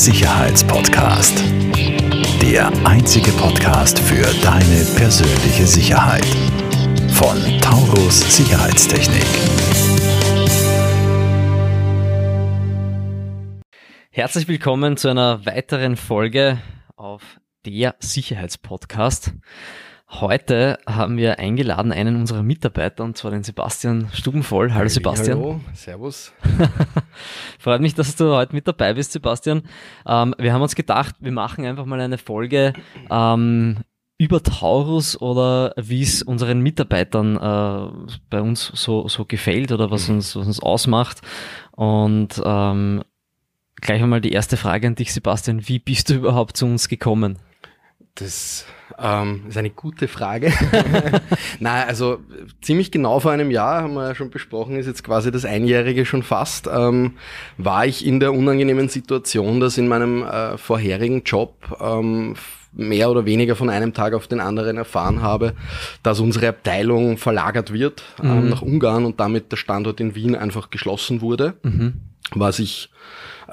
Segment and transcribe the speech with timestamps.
[0.00, 1.44] Sicherheitspodcast.
[2.40, 6.24] Der einzige Podcast für deine persönliche Sicherheit.
[7.12, 9.26] Von Taurus Sicherheitstechnik.
[14.10, 16.62] Herzlich willkommen zu einer weiteren Folge
[16.96, 19.34] auf der Sicherheitspodcast.
[20.12, 24.74] Heute haben wir eingeladen einen unserer Mitarbeiter, und zwar den Sebastian Stubenvoll.
[24.74, 25.38] Hallo Sebastian.
[25.38, 26.32] Hallo, servus.
[27.60, 29.62] Freut mich, dass du heute mit dabei bist, Sebastian.
[30.04, 32.72] Ähm, wir haben uns gedacht, wir machen einfach mal eine Folge
[33.08, 33.78] ähm,
[34.18, 40.08] über Taurus oder wie es unseren Mitarbeitern äh, bei uns so, so gefällt oder was
[40.08, 41.20] uns, was uns ausmacht.
[41.70, 43.04] Und ähm,
[43.76, 45.68] gleich einmal die erste Frage an dich, Sebastian.
[45.68, 47.38] Wie bist du überhaupt zu uns gekommen?
[48.20, 48.64] Das
[48.98, 50.52] ähm, ist eine gute Frage.
[51.60, 52.18] Nein, also
[52.60, 56.04] ziemlich genau vor einem Jahr, haben wir ja schon besprochen, ist jetzt quasi das Einjährige
[56.06, 57.14] schon fast, ähm,
[57.56, 62.34] war ich in der unangenehmen Situation, dass in meinem äh, vorherigen Job ähm,
[62.72, 65.54] mehr oder weniger von einem Tag auf den anderen erfahren habe,
[66.04, 68.48] dass unsere Abteilung verlagert wird ähm, Mhm.
[68.50, 71.94] nach Ungarn und damit der Standort in Wien einfach geschlossen wurde, Mhm.
[72.34, 72.90] was ich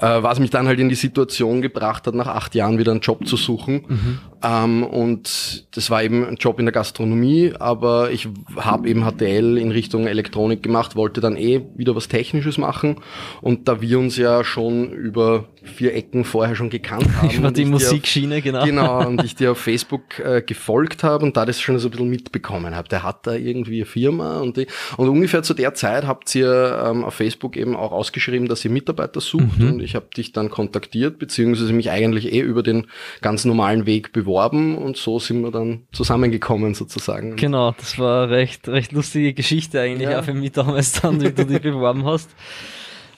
[0.06, 3.26] was mich dann halt in die Situation gebracht hat, nach acht Jahren wieder einen Job
[3.26, 3.84] zu suchen.
[3.88, 4.18] Mhm.
[4.42, 9.58] Ähm, und das war eben ein Job in der Gastronomie, aber ich habe eben HTL
[9.58, 12.96] in Richtung Elektronik gemacht, wollte dann eh wieder was Technisches machen.
[13.40, 17.30] Und da wir uns ja schon über vier Ecken vorher schon gekannt haben.
[17.30, 18.64] Über die Musikschiene, genau.
[18.64, 21.90] Genau, und ich dir auf Facebook äh, gefolgt habe und da das schon so ein
[21.90, 22.88] bisschen mitbekommen habe.
[22.88, 26.80] Der hat da irgendwie eine Firma und, die, und ungefähr zu der Zeit habt ihr
[26.86, 29.72] ähm, auf Facebook eben auch ausgeschrieben, dass ihr Mitarbeiter sucht Mhm.
[29.72, 32.86] und ich habe dich dann kontaktiert, beziehungsweise mich eigentlich eh über den
[33.22, 37.36] ganz normalen Weg beworben und so sind wir dann zusammengekommen sozusagen.
[37.36, 40.20] Genau, das war eine recht, recht lustige Geschichte eigentlich Ja.
[40.20, 42.28] auch für mich damals dann, wie du dich beworben hast.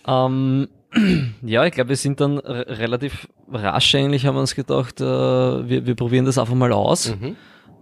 [0.06, 0.68] Ähm,
[1.42, 5.86] ja, ich glaube, wir sind dann relativ rasch eigentlich, haben wir uns gedacht, äh, wir,
[5.86, 7.16] wir probieren das einfach mal aus.
[7.20, 7.36] Mhm.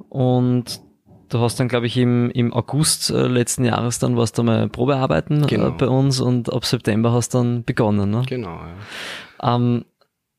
[0.08, 0.80] Und
[1.28, 4.68] du hast dann, glaube ich, im, im August äh, letzten Jahres dann warst du mal
[4.68, 5.68] Probearbeiten Genau.
[5.68, 8.10] äh, bei uns und ab September hast dann begonnen.
[8.10, 8.22] Ne?
[8.26, 9.56] Genau, ja.
[9.56, 9.84] Ähm,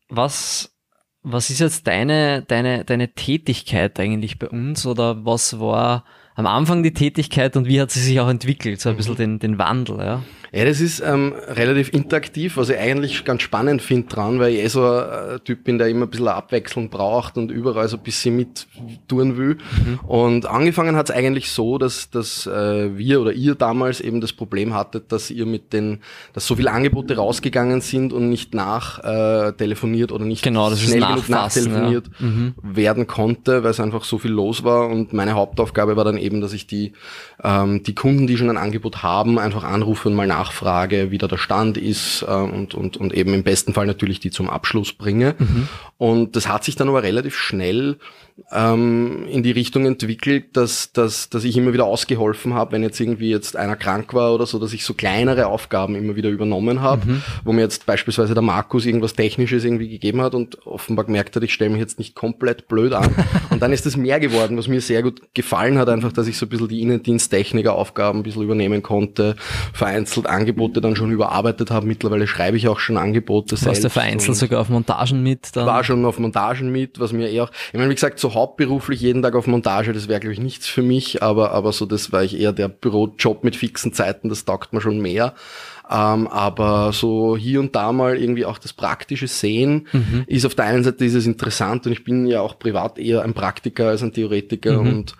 [0.09, 0.75] was,
[1.23, 6.05] was ist jetzt deine, deine, deine Tätigkeit eigentlich bei uns oder was war
[6.35, 8.79] am Anfang die Tätigkeit und wie hat sie sich auch entwickelt?
[8.81, 10.23] So ein bisschen den, den Wandel, ja.
[10.52, 14.64] Ja, das ist ähm, relativ interaktiv, was ich eigentlich ganz spannend finde dran, weil ich
[14.64, 17.98] eh so ein äh, Typ bin, der immer ein bisschen Abwechslung braucht und überall so
[17.98, 18.68] ein bisschen mit
[19.08, 19.58] tun will.
[20.08, 24.34] Und angefangen hat es eigentlich so, dass, dass äh, wir oder ihr damals eben das
[24.34, 26.00] Problem hattet, dass ihr mit den,
[26.34, 30.81] dass so viele Angebote rausgegangen sind und nicht nach äh, telefoniert oder nicht Genau, das
[30.81, 32.26] schnell genug nachtelefoniert ja.
[32.26, 32.54] Mhm.
[32.64, 34.88] werden konnte, weil es einfach so viel los war.
[34.88, 36.94] Und meine Hauptaufgabe war dann eben, dass ich die,
[37.44, 41.27] ähm, die Kunden, die schon ein Angebot haben, einfach anrufe und mal nachfrage, wie da
[41.27, 44.94] der Stand ist äh, und, und, und eben im besten Fall natürlich die zum Abschluss
[44.94, 45.35] bringe.
[45.97, 47.97] Und das hat sich dann aber relativ schnell
[48.51, 53.00] ähm, in die Richtung entwickelt, dass, dass, dass ich immer wieder ausgeholfen habe, wenn jetzt
[53.00, 56.81] irgendwie jetzt einer krank war oder so, dass ich so kleinere Aufgaben immer wieder übernommen
[56.81, 61.35] habe, wo mir jetzt beispielsweise der Markus irgendwas Technisches irgendwie gegeben hat und offenbar gemerkt
[61.35, 63.13] hat, ich stelle mich jetzt nicht komplett blöd an.
[63.50, 66.38] und dann ist es mehr geworden, was mir sehr gut gefallen hat, einfach, dass ich
[66.38, 69.35] so ein bisschen die Innendiensttechniker-Aufgaben ein bisschen übernehmen konnte,
[69.73, 71.85] vereinzelt Angebote dann schon überarbeitet habe.
[71.85, 75.56] Mittlerweile schreibe ich auch schon Angebote Warst du vereinzelt sogar auf Montagen mit?
[75.56, 75.66] Dann?
[75.66, 79.01] war schon auf Montagen mit, was mir eher auch, ich meine, wie gesagt, so hauptberuflich
[79.01, 82.12] jeden Tag auf Montage, das wäre, glaube ich, nichts für mich, aber, aber so, das
[82.12, 85.34] war ich eher der Bürojob mit fixen Zeiten, das taugt mir schon mehr.
[85.91, 89.88] Ähm, aber so hier und da mal irgendwie auch das praktische Sehen
[90.28, 93.23] ist auf der einen Seite ist es interessant und ich bin ja auch privat eher
[93.23, 95.16] ein Praktiker als ein Theoretiker und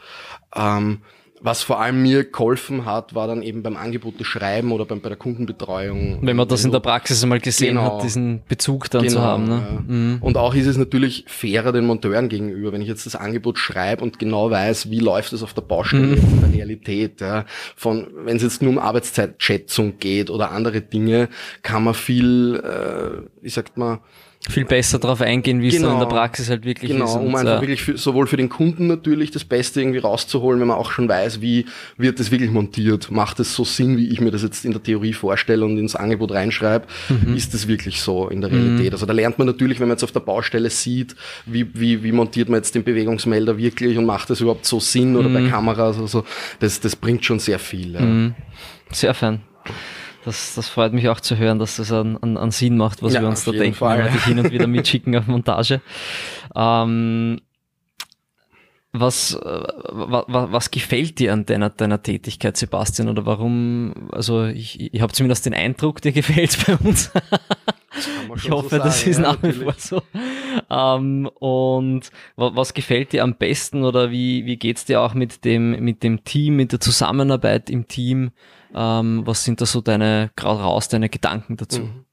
[0.56, 1.00] ähm,
[1.42, 5.10] was vor allem mir geholfen hat, war dann eben beim Angebote schreiben oder beim, bei
[5.10, 6.20] der Kundenbetreuung.
[6.22, 7.96] Wenn man das in der Praxis einmal gesehen Genau.
[7.98, 9.44] hat, diesen Bezug dann zu Genau, haben.
[9.48, 9.56] Ne?
[9.56, 9.84] ja.
[9.88, 10.18] Mhm.
[10.22, 14.04] Und auch ist es natürlich fairer den Monteuren gegenüber, wenn ich jetzt das Angebot schreibe
[14.04, 16.14] und genau weiß, wie läuft es auf der Baustelle Mhm.
[16.16, 17.22] in der Realität.
[17.22, 17.46] Ja.
[17.76, 21.30] Von, wenn es jetzt nur um Arbeitszeitschätzung geht oder andere Dinge,
[21.64, 24.00] kann man viel, äh, wie sagt man,
[24.50, 26.10] Viel besser darauf eingehen, wie es dann in der Genau.
[26.10, 27.16] Praxis halt wirklich Genau, ist.
[27.16, 30.60] um Und, einfach äh, wirklich für, sowohl für den Kunden natürlich das Beste irgendwie rauszuholen,
[30.60, 31.66] wenn man auch schon weiß, wie
[31.98, 33.12] wird das wirklich montiert.
[33.12, 35.96] Macht es so Sinn, wie ich mir das jetzt in der Theorie vorstelle und ins
[35.96, 36.86] Angebot reinschreibe?
[37.10, 37.36] Mhm.
[37.36, 38.92] Ist das wirklich so in der Realität?
[38.94, 41.16] Also da lernt man natürlich, wenn man jetzt auf der Baustelle sieht,
[41.46, 45.16] wie, wie, wie montiert man jetzt den Bewegungsmelder wirklich und macht das überhaupt so Sinn
[45.16, 45.34] oder Mhm.
[45.36, 46.24] bei Kameras oder so.
[46.60, 47.94] Das, das bringt schon sehr viel.
[47.94, 48.02] Ja.
[48.02, 48.34] Mhm.
[48.92, 49.42] Sehr fein.
[50.26, 53.14] Das, das freut mich auch zu hören, dass das einen, einen, einen Sinn macht, was
[53.14, 53.98] Ja, wir uns da denken, Fall.
[54.00, 55.82] wenn wir dich hin und wieder mitschicken auf Montage.
[56.56, 57.40] Ähm,
[58.92, 63.08] was, äh, wa, wa, was gefällt dir an deiner, deiner Tätigkeit, Sebastian?
[63.08, 67.12] Oder warum, also ich, ich habe zumindest den Eindruck, dir gefällt bei uns.
[68.36, 70.02] ich hoffe, so das ist nach wie vor so.
[70.70, 75.84] Ähm, und was gefällt dir am besten oder wie, wie geht's dir auch mit dem,
[75.84, 78.32] mit dem Team, mit der Zusammenarbeit im Team?
[78.74, 81.82] Ähm, was sind da so deine, gerade raus, deine Gedanken dazu?
[81.82, 82.06] Mhm.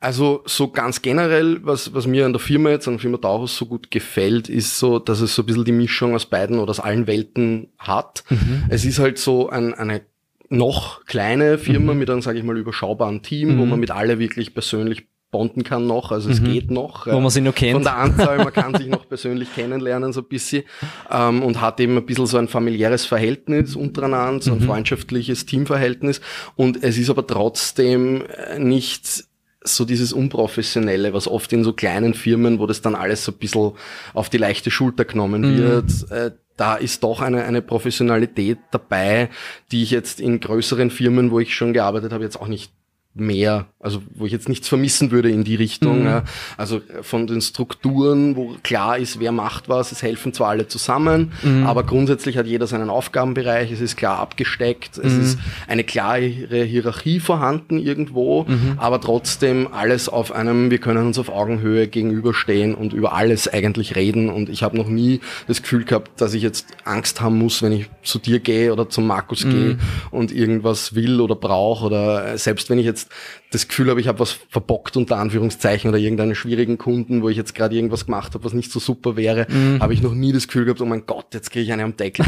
[0.00, 3.56] Also so ganz generell, was, was mir an der Firma jetzt, an der Firma Taurus
[3.56, 6.70] so gut gefällt, ist so, dass es so ein bisschen die Mischung aus beiden oder
[6.70, 8.24] aus allen Welten hat.
[8.28, 8.64] Mhm.
[8.68, 10.02] Es ist halt so ein, eine
[10.50, 11.98] noch kleine Firma mhm.
[11.98, 13.58] mit einem, sage ich mal, überschaubaren Team, mhm.
[13.60, 16.52] wo man mit alle wirklich persönlich bonden kann noch, also es mhm.
[16.52, 17.08] geht noch.
[17.08, 17.72] Wo man sich noch kennt.
[17.72, 20.62] Von der Anzahl, man kann sich noch persönlich kennenlernen so ein bisschen
[21.10, 24.66] ähm, und hat eben ein bisschen so ein familiäres Verhältnis untereinander, so ein mhm.
[24.66, 26.20] freundschaftliches Teamverhältnis
[26.54, 29.24] und es ist aber trotzdem äh, nicht
[29.64, 33.38] so dieses Unprofessionelle, was oft in so kleinen Firmen, wo das dann alles so ein
[33.38, 33.72] bisschen
[34.12, 35.58] auf die leichte Schulter genommen mhm.
[35.58, 39.28] wird, äh, da ist doch eine, eine Professionalität dabei,
[39.72, 42.72] die ich jetzt in größeren Firmen, wo ich schon gearbeitet habe, jetzt auch nicht
[43.14, 46.00] mehr, also wo ich jetzt nichts vermissen würde in die Richtung.
[46.00, 46.06] Mhm.
[46.06, 46.24] Ja.
[46.56, 51.32] Also von den Strukturen, wo klar ist, wer macht was, es helfen zwar alle zusammen,
[51.42, 51.64] mhm.
[51.64, 55.04] aber grundsätzlich hat jeder seinen Aufgabenbereich, es ist klar abgesteckt, mhm.
[55.04, 55.38] es ist
[55.68, 58.74] eine klare Hierarchie vorhanden irgendwo, mhm.
[58.78, 63.94] aber trotzdem alles auf einem, wir können uns auf Augenhöhe gegenüberstehen und über alles eigentlich
[63.94, 67.62] reden und ich habe noch nie das Gefühl gehabt, dass ich jetzt Angst haben muss,
[67.62, 69.78] wenn ich zu dir gehe oder zum Markus gehe mhm.
[70.10, 74.08] und irgendwas will oder brauche oder selbst wenn ich jetzt jetzt das Gefühl habe, ich
[74.08, 78.34] habe was verbockt unter Anführungszeichen oder irgendeinen schwierigen Kunden, wo ich jetzt gerade irgendwas gemacht
[78.34, 79.80] habe, was nicht so super wäre, mhm.
[79.80, 81.96] habe ich noch nie das Gefühl gehabt, oh mein Gott, jetzt kriege ich eine am
[81.96, 82.26] Deckel.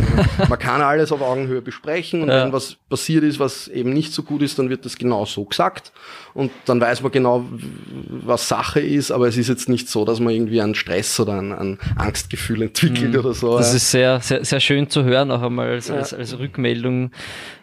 [0.49, 2.45] Man kann alles auf Augenhöhe besprechen und ja.
[2.45, 5.45] wenn was passiert ist, was eben nicht so gut ist, dann wird das genau so
[5.45, 5.93] gesagt
[6.35, 7.45] und dann weiß man genau,
[8.09, 11.41] was Sache ist, aber es ist jetzt nicht so, dass man irgendwie einen Stress oder
[11.41, 13.19] ein, ein Angstgefühl entwickelt mhm.
[13.19, 13.57] oder so.
[13.57, 15.97] Das ist sehr, sehr, sehr schön zu hören, auch einmal als, ja.
[15.97, 17.11] als, als Rückmeldung,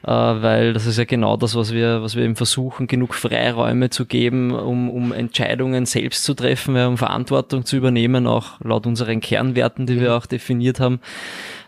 [0.04, 3.14] äh, weil das ist ja genau das, was wir, was wir eben versuchen, genug
[3.54, 8.86] Freiräume zu geben, um, um Entscheidungen selbst zu treffen, um Verantwortung zu übernehmen, auch laut
[8.88, 10.16] unseren Kernwerten, die wir mhm.
[10.16, 11.00] auch definiert haben.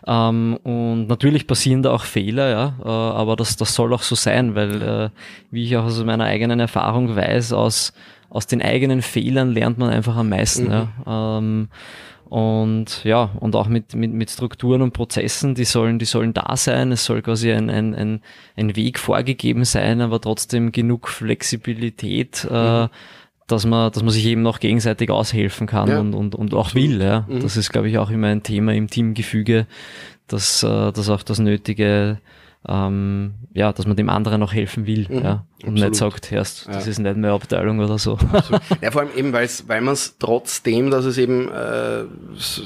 [0.06, 4.14] Ähm, und natürlich passieren da auch Fehler, ja, äh, aber das, das soll auch so
[4.14, 5.10] sein, weil, äh,
[5.50, 7.92] wie ich auch aus meiner eigenen Erfahrung weiß, aus,
[8.30, 10.66] aus den eigenen Fehlern lernt man einfach am meisten.
[10.66, 10.88] Mhm.
[11.06, 11.38] Ja.
[11.38, 11.68] Ähm,
[12.28, 16.56] und ja, und auch mit, mit, mit Strukturen und Prozessen, die sollen, die sollen da
[16.56, 16.90] sein.
[16.90, 18.20] Es soll quasi ein, ein, ein,
[18.56, 22.84] ein Weg vorgegeben sein, aber trotzdem genug Flexibilität, äh, mhm.
[22.84, 22.88] äh,
[23.46, 26.00] dass man, dass man sich eben noch gegenseitig aushelfen kann ja.
[26.00, 27.00] und, und, und auch will.
[27.00, 27.24] Ja.
[27.28, 27.40] Mhm.
[27.40, 29.66] Das ist, glaube ich, auch immer ein Thema im Teamgefüge,
[30.26, 32.18] dass, äh, dass auch das nötige
[32.68, 35.74] ähm, ja, dass man dem anderen auch helfen will mhm, ja, und absolut.
[35.74, 36.90] nicht sagt, erst, das ja.
[36.90, 38.18] ist nicht mehr Abteilung oder so.
[38.82, 42.04] Ja, vor allem eben, weil's, weil man es trotzdem, dass es eben äh,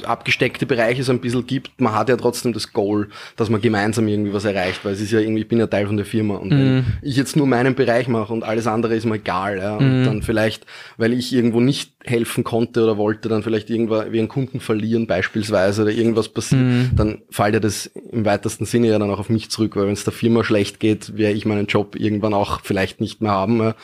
[0.05, 4.09] abgesteckte Bereiche so ein bisschen gibt, man hat ja trotzdem das Goal, dass man gemeinsam
[4.09, 6.37] irgendwie was erreicht, weil es ist ja irgendwie, ich bin ja Teil von der Firma
[6.37, 6.59] und mhm.
[6.59, 10.01] wenn ich jetzt nur meinen Bereich mache und alles andere ist mir egal, ja, und
[10.01, 10.05] mhm.
[10.05, 10.67] dann vielleicht,
[10.97, 15.07] weil ich irgendwo nicht helfen konnte oder wollte, dann vielleicht irgendwo wie einen Kunden verlieren
[15.07, 16.91] beispielsweise oder irgendwas passiert, mhm.
[16.97, 19.93] dann fällt ja das im weitesten Sinne ja dann auch auf mich zurück, weil wenn
[19.93, 23.61] es der Firma schlecht geht, werde ich meinen Job irgendwann auch vielleicht nicht mehr haben.
[23.61, 23.75] Ja.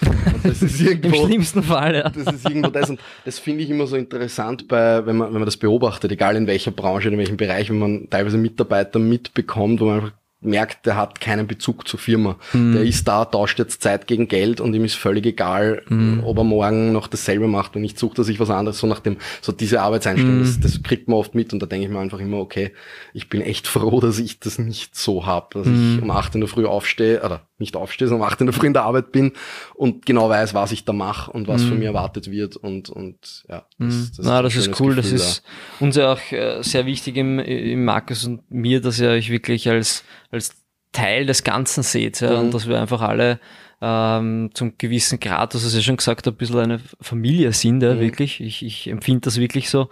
[0.42, 2.08] das ist irgendwo, Im schlimmsten Fall, ja.
[2.08, 5.40] Das ist irgendwo das und das finde ich immer so interessant bei, wenn man, wenn
[5.40, 9.80] man das beobachtet, egal in welcher Branche, in welchem Bereich, wenn man teilweise Mitarbeiter mitbekommt,
[9.80, 12.36] wo man einfach merkt, der hat keinen Bezug zur Firma.
[12.52, 12.74] Mhm.
[12.74, 16.22] Der ist da, tauscht jetzt Zeit gegen Geld und ihm ist völlig egal, mhm.
[16.24, 19.00] ob er morgen noch dasselbe macht und nicht sucht er sich was anderes, so nach
[19.00, 20.44] dem, so diese Arbeitseinstellung, mhm.
[20.44, 22.72] das, das, kriegt man oft mit und da denke ich mir einfach immer, okay,
[23.12, 26.00] ich bin echt froh, dass ich das nicht so habe, dass ich mhm.
[26.02, 28.66] um acht in der Früh aufstehe, oder nicht aufstehe, sondern um acht in der Früh
[28.66, 29.32] in der Arbeit bin
[29.74, 31.80] und genau weiß, was ich da mache und was von mhm.
[31.80, 33.66] mir erwartet wird und, und ja.
[33.78, 34.10] Das, mhm.
[34.16, 35.42] das, Na, das ist cool, Gefühl, das ist
[35.78, 35.84] da.
[35.84, 39.68] uns ja auch äh, sehr wichtig im, im Markus und mir, dass ihr euch wirklich
[39.68, 40.54] als, als
[40.92, 43.38] Teil des Ganzen seht ja, und dass wir einfach alle
[43.82, 47.94] ähm, zum gewissen Grad, das ist ja schon gesagt, ein bisschen eine Familie sind, ja,
[47.94, 48.00] mhm.
[48.00, 48.40] wirklich.
[48.40, 49.90] Ich, ich empfinde das wirklich so.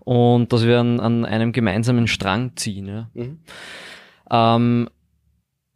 [0.00, 2.86] Und dass wir an, an einem gemeinsamen Strang ziehen.
[2.86, 3.10] Ja.
[3.14, 3.38] Mhm.
[4.30, 4.90] Ähm,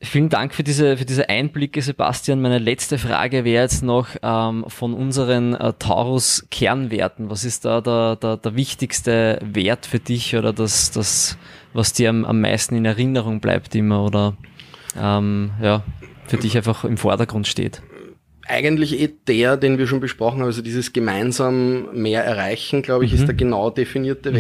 [0.05, 2.41] vielen Dank für diese, für diese Einblicke, Sebastian.
[2.41, 7.31] Meine letzte Frage wäre jetzt noch ähm, von unseren äh, Taurus-Kernwerten.
[7.31, 11.39] Was ist da der, der, der wichtigste Wert für dich oder das, das
[11.73, 14.37] was dir am, am meisten in Erinnerung bleibt immer oder
[14.97, 15.83] ähm, ja,
[16.27, 17.83] für dich einfach im Vordergrund steht?
[18.47, 23.13] Eigentlich eh der, den wir schon besprochen haben, also dieses gemeinsam mehr erreichen, glaube ich,
[23.13, 23.19] mhm.
[23.19, 24.37] ist der genau definierte mhm.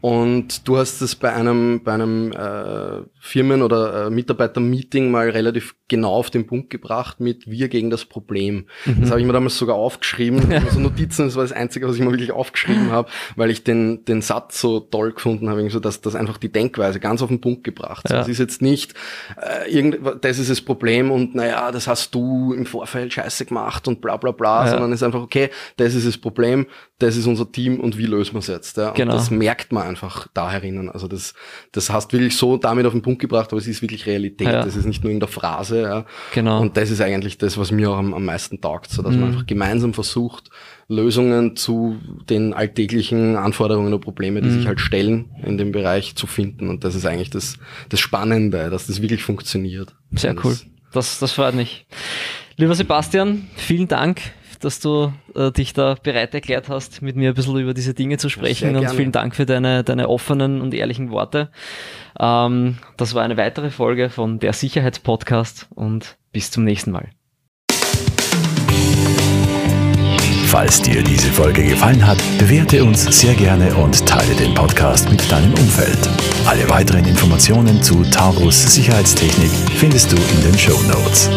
[0.00, 5.74] Und du hast es bei einem, bei einem äh, Firmen- oder äh, Mitarbeiter-Meeting mal relativ
[5.88, 8.66] genau auf den Punkt gebracht mit wir gegen das Problem.
[8.86, 9.02] Mhm.
[9.02, 10.40] Das habe ich mir damals sogar aufgeschrieben.
[10.70, 14.04] Also Notizen, das war das Einzige, was ich mir wirklich aufgeschrieben habe, weil ich den,
[14.04, 17.40] den Satz so toll gefunden habe, so dass das einfach die Denkweise ganz auf den
[17.40, 18.08] Punkt gebracht.
[18.08, 18.18] Ja.
[18.18, 18.94] Das ist jetzt nicht
[19.40, 23.88] äh, irgend, das ist das Problem und naja, das hast du im Vorfeld scheiße gemacht
[23.88, 24.70] und bla bla bla, ja.
[24.70, 26.66] sondern es ist einfach, okay, das ist das Problem,
[26.98, 28.76] das ist unser Team und wie lösen wir es jetzt?
[28.76, 28.90] Ja?
[28.90, 29.14] Und genau.
[29.14, 30.88] das merkt man einfach da herinnen.
[30.88, 31.34] Also das,
[31.72, 34.48] das hast wirklich so damit auf den Punkt gebracht, aber es ist wirklich Realität.
[34.48, 34.64] Ja.
[34.64, 35.82] Das ist nicht nur in der Phrase.
[35.82, 36.06] Ja?
[36.34, 36.60] Genau.
[36.60, 39.20] Und das ist eigentlich das, was mir auch am, am meisten taugt, so dass mhm.
[39.20, 40.50] man einfach gemeinsam versucht,
[40.88, 44.54] Lösungen zu den alltäglichen Anforderungen oder Probleme, die mhm.
[44.54, 46.68] sich halt stellen, in dem Bereich zu finden.
[46.68, 47.58] Und das ist eigentlich das,
[47.90, 49.94] das Spannende, dass das wirklich funktioniert.
[50.12, 50.56] Sehr cool.
[50.92, 51.86] Das, das freut mich.
[52.56, 54.20] Lieber Sebastian, vielen Dank
[54.60, 58.18] dass du äh, dich da bereit erklärt hast, mit mir ein bisschen über diese Dinge
[58.18, 61.50] zu sprechen und vielen Dank für deine, deine offenen und ehrlichen Worte.
[62.18, 67.08] Ähm, das war eine weitere Folge von der Sicherheitspodcast und bis zum nächsten Mal.
[70.50, 75.30] Falls dir diese Folge gefallen hat, bewerte uns sehr gerne und teile den Podcast mit
[75.30, 76.10] deinem Umfeld.
[76.44, 81.30] Alle weiteren Informationen zu Taurus Sicherheitstechnik findest du in den Show Notes.